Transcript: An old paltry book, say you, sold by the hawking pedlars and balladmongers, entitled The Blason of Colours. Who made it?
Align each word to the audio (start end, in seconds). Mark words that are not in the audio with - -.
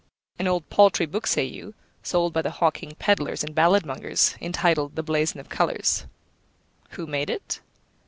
An 0.39 0.47
old 0.47 0.67
paltry 0.71 1.05
book, 1.05 1.27
say 1.27 1.43
you, 1.43 1.75
sold 2.01 2.33
by 2.33 2.41
the 2.41 2.49
hawking 2.57 2.95
pedlars 2.97 3.43
and 3.43 3.53
balladmongers, 3.53 4.35
entitled 4.41 4.95
The 4.95 5.03
Blason 5.03 5.39
of 5.39 5.47
Colours. 5.47 6.07
Who 6.93 7.05
made 7.05 7.29
it? 7.29 7.59